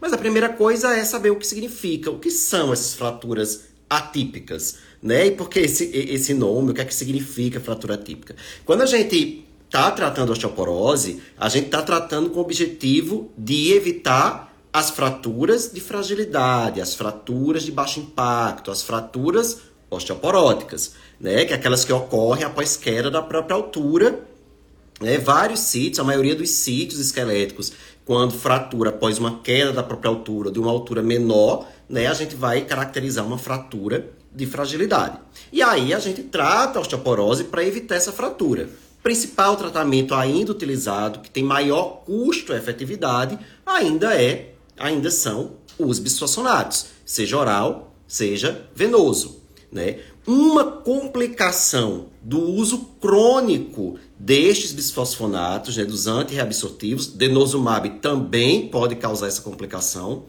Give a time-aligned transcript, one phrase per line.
[0.00, 4.76] Mas a primeira coisa é saber o que significa, o que são essas fraturas atípicas,
[5.02, 5.26] né?
[5.26, 8.36] E por que esse, esse nome, o que é que significa fratura atípica?
[8.64, 14.54] Quando a gente está tratando osteoporose, a gente está tratando com o objetivo de evitar
[14.72, 19.58] as fraturas de fragilidade, as fraturas de baixo impacto, as fraturas
[19.90, 21.44] osteoporóticas, né?
[21.44, 24.29] Que é aquelas que ocorrem após queda da própria altura.
[25.00, 25.18] Né?
[25.18, 27.72] Vários sítios, a maioria dos sítios esqueléticos,
[28.04, 32.06] quando fratura após uma queda da própria altura, de uma altura menor, né?
[32.06, 35.18] A gente vai caracterizar uma fratura de fragilidade.
[35.52, 38.68] E aí a gente trata a osteoporose para evitar essa fratura.
[39.02, 45.98] Principal tratamento ainda utilizado, que tem maior custo e efetividade, ainda é, ainda são os
[45.98, 49.40] bisfosfonatos, seja oral, seja venoso.
[49.72, 50.00] Né?
[50.26, 59.40] Uma complicação do uso crônico destes bisfosfonatos, né, dos antirreabsortivos, denosumab também pode causar essa
[59.40, 60.24] complicação,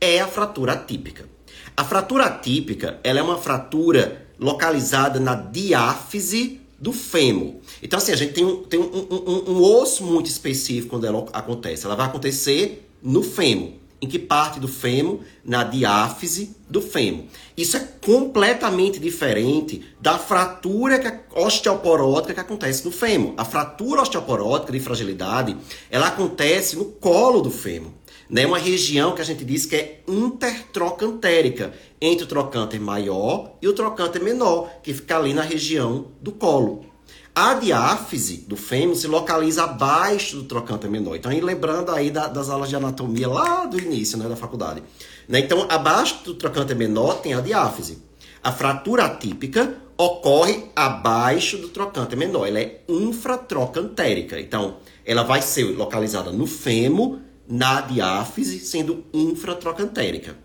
[0.00, 1.28] é a fratura atípica.
[1.76, 7.56] A fratura atípica ela é uma fratura localizada na diáfise do fêmur.
[7.82, 11.26] Então, assim, a gente tem um, tem um, um, um osso muito específico quando ela
[11.32, 11.86] acontece.
[11.86, 13.72] Ela vai acontecer no fêmur.
[14.00, 15.20] Em que parte do fêmur?
[15.44, 17.24] Na diáfise do fêmur.
[17.56, 23.34] Isso é completamente diferente da fratura osteoporótica que acontece no fêmur.
[23.36, 25.56] A fratura osteoporótica de fragilidade,
[25.90, 27.92] ela acontece no colo do fêmur.
[28.28, 28.46] Né?
[28.46, 33.72] Uma região que a gente diz que é intertrocantérica, entre o trocânter maior e o
[33.72, 36.93] trocânter menor, que fica ali na região do colo.
[37.36, 41.16] A diáfise do fêmur se localiza abaixo do trocânter menor.
[41.16, 44.84] Então, aí, lembrando aí da, das aulas de anatomia lá do início né, da faculdade.
[45.28, 45.40] Né?
[45.40, 47.98] Então, abaixo do trocânter menor tem a diáfise.
[48.40, 52.46] A fratura atípica ocorre abaixo do trocânter menor.
[52.46, 54.38] Ela é infratrocantérica.
[54.38, 60.36] Então, ela vai ser localizada no fêmur, na diáfise, sendo infratrocantérica.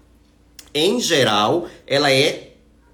[0.74, 2.54] Em geral, ela é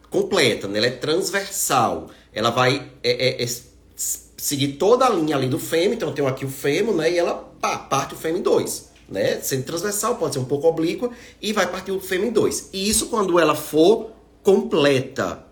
[0.09, 0.79] completa, né?
[0.79, 2.09] ela é transversal.
[2.33, 3.47] Ela vai é, é, é
[3.95, 7.11] seguir toda a linha ali do fêmur, então eu tenho aqui o fêmur, né?
[7.11, 9.39] E ela pá, parte o fêmur em dois, né?
[9.41, 11.09] Sendo transversal, pode ser um pouco oblíqua,
[11.41, 12.69] e vai partir o fêmur em dois.
[12.71, 14.11] E isso quando ela for
[14.43, 15.43] completa.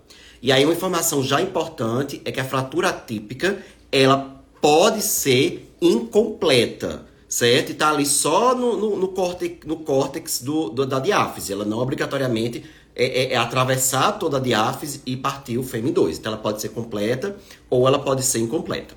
[0.41, 7.05] E aí uma informação já importante é que a fratura atípica, ela pode ser incompleta,
[7.27, 7.71] certo?
[7.71, 11.51] E tá ali só no, no, no córtex, no córtex do, do, da diáfise.
[11.51, 12.63] Ela não obrigatoriamente
[12.95, 16.19] é, é, é, atravessar toda a diáfise e partir o fêmur 2.
[16.19, 17.35] Então ela pode ser completa
[17.69, 18.95] ou ela pode ser incompleta.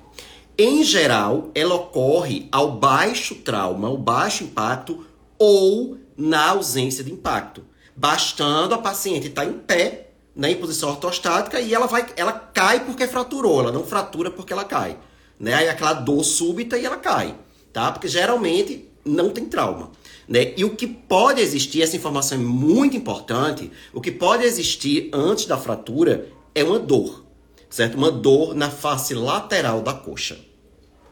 [0.57, 5.05] Em geral, ela ocorre ao baixo trauma, ao baixo impacto
[5.37, 7.63] ou na ausência de impacto.
[7.95, 12.31] Bastando a paciente estar tá em pé, né, em posição ortostática, e ela vai, ela
[12.31, 14.97] cai porque fraturou, ela não fratura porque ela cai.
[15.39, 15.53] Né?
[15.53, 17.35] Aí aquela dor súbita e ela cai,
[17.71, 17.91] tá?
[17.91, 19.91] Porque geralmente não tem trauma.
[20.27, 20.53] Né?
[20.57, 25.45] E o que pode existir, essa informação é muito importante, o que pode existir antes
[25.45, 27.23] da fratura é uma dor,
[27.69, 27.95] certo?
[27.95, 30.37] Uma dor na face lateral da coxa.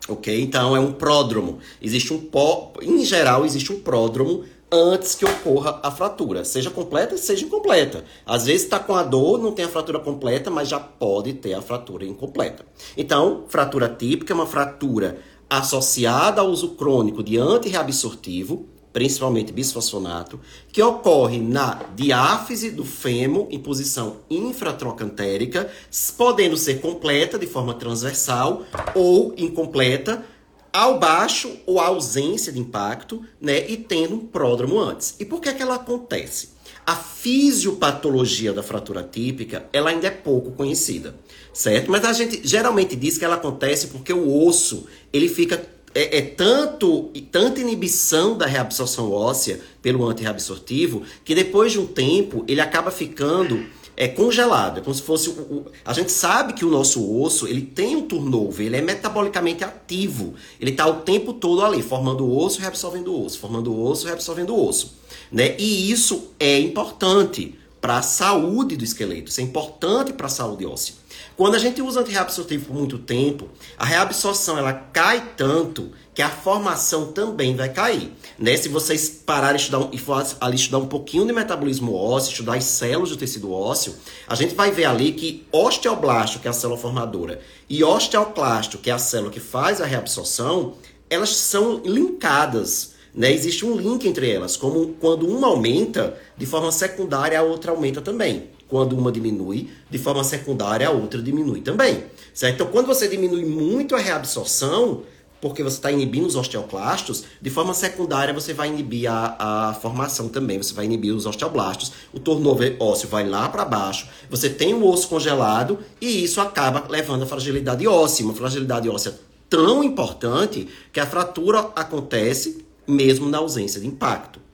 [0.08, 0.40] Ok?
[0.40, 1.60] Então é um pródromo.
[1.82, 7.18] Existe um pó, em geral, existe um pródromo antes que ocorra a fratura, seja completa,
[7.18, 8.04] seja incompleta.
[8.26, 11.54] Às vezes está com a dor, não tem a fratura completa, mas já pode ter
[11.54, 12.66] a fratura incompleta.
[12.98, 20.40] Então, fratura típica é uma fratura associada ao uso crônico de antirreabsortivo, principalmente bisfosfonato,
[20.72, 25.70] que ocorre na diáfise do fêmur em posição infratrocantérica,
[26.18, 28.64] podendo ser completa de forma transversal
[28.96, 30.24] ou incompleta
[30.72, 35.14] ao baixo ou ausência de impacto, né, e tendo um pródromo antes.
[35.20, 36.52] E por que, é que ela acontece?
[36.86, 41.16] A fisiopatologia da fratura típica, ela ainda é pouco conhecida,
[41.54, 41.92] certo?
[41.92, 46.22] Mas a gente geralmente diz que ela acontece porque o osso, ele fica é, é,
[46.22, 52.92] tanto tanta inibição da reabsorção óssea pelo antirreabsortivo que depois de um tempo ele acaba
[52.92, 53.66] ficando
[53.98, 57.48] é congelado, é como se fosse o, o, a gente sabe que o nosso osso
[57.48, 62.30] ele tem um turnover, ele é metabolicamente ativo, ele está o tempo todo ali formando
[62.30, 64.96] osso, reabsorvendo osso, formando osso, reabsorvendo osso,
[65.32, 65.56] né?
[65.58, 70.66] E isso é importante para a saúde do esqueleto, isso é importante para a saúde
[70.66, 70.96] óssea.
[71.36, 76.30] Quando a gente usa antirreabsortivo por muito tempo, a reabsorção ela cai tanto que a
[76.30, 78.14] formação também vai cair.
[78.40, 78.56] Né?
[78.56, 82.64] Se vocês pararem estudar, e for ali estudar um pouquinho de metabolismo ósseo, estudar as
[82.64, 83.96] células do tecido ósseo,
[84.26, 88.90] a gente vai ver ali que osteoblasto, que é a célula formadora, e osteoclasto, que
[88.90, 90.76] é a célula que faz a reabsorção,
[91.10, 92.94] elas são linkadas.
[93.14, 93.34] Né?
[93.34, 98.02] Existe um link entre elas, como quando uma aumenta, de forma secundária a outra aumenta
[98.02, 98.55] também.
[98.68, 102.04] Quando uma diminui, de forma secundária, a outra diminui também.
[102.34, 102.56] Certo?
[102.56, 105.04] Então, quando você diminui muito a reabsorção,
[105.46, 110.28] porque você está inibindo os osteoclastos, de forma secundária você vai inibir a, a formação
[110.28, 114.74] também, você vai inibir os osteoblastos, o turnover ósseo vai lá para baixo, você tem
[114.74, 120.68] o osso congelado e isso acaba levando a fragilidade óssea, uma fragilidade óssea tão importante
[120.92, 124.45] que a fratura acontece mesmo na ausência de impacto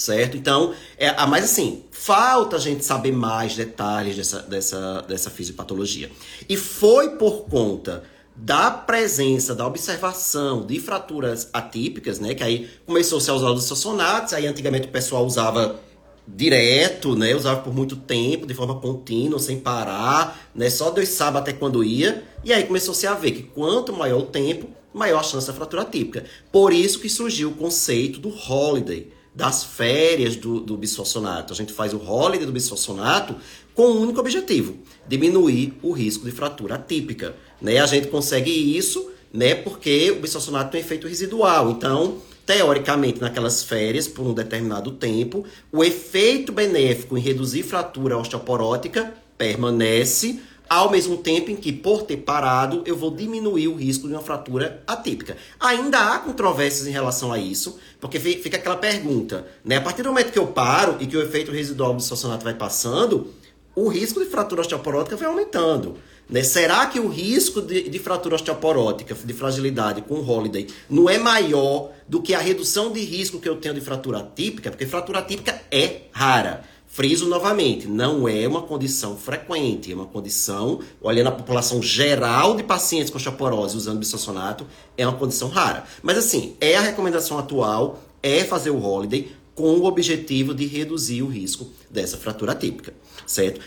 [0.00, 0.36] certo?
[0.36, 6.10] Então, é, mas assim, falta a gente saber mais detalhes dessa, dessa, dessa fisiopatologia.
[6.48, 8.02] E foi por conta
[8.34, 12.34] da presença, da observação de fraturas atípicas, né?
[12.34, 15.78] Que aí começou-se a usar os isossonatos, aí antigamente o pessoal usava
[16.26, 17.34] direto, né?
[17.34, 20.70] Usava por muito tempo, de forma contínua, sem parar, né?
[20.70, 22.24] Só Deus sabe até quando ia.
[22.42, 25.82] E aí começou-se a ver que quanto maior o tempo, maior a chance da fratura
[25.82, 26.24] atípica.
[26.50, 31.52] Por isso que surgiu o conceito do holiday, das férias do, do bisfosfonato.
[31.52, 33.36] A gente faz o holiday do bisfosfonato
[33.74, 34.76] com um único objetivo:
[35.08, 37.34] diminuir o risco de fratura atípica.
[37.60, 37.78] Né?
[37.78, 41.70] A gente consegue isso né, porque o bisfosfonato tem efeito residual.
[41.70, 49.14] Então, teoricamente, naquelas férias, por um determinado tempo, o efeito benéfico em reduzir fratura osteoporótica
[49.38, 54.14] permanece, ao mesmo tempo em que, por ter parado, eu vou diminuir o risco de
[54.14, 55.36] uma fratura atípica.
[55.58, 59.78] Ainda há controvérsias em relação a isso, porque fica aquela pergunta, né?
[59.78, 62.54] A partir do momento que eu paro e que o efeito residual do bisfosfonato vai
[62.54, 63.34] passando,
[63.74, 65.96] o risco de fratura osteoporótica vai aumentando.
[66.28, 66.44] Né?
[66.44, 71.90] Será que o risco de, de, fratura osteoporótica, de fragilidade com Holiday, não é maior
[72.08, 74.70] do que a redução de risco que eu tenho de fratura atípica?
[74.70, 76.62] Porque fratura atípica é rara.
[76.92, 82.64] Friso novamente, não é uma condição frequente, é uma condição, olhando a população geral de
[82.64, 84.66] pacientes com osteoporose usando bisossonato,
[84.98, 85.84] é uma condição rara.
[86.02, 91.22] Mas assim, é a recomendação atual, é fazer o holiday com o objetivo de reduzir
[91.22, 92.92] o risco dessa fratura atípica,
[93.24, 93.58] certo?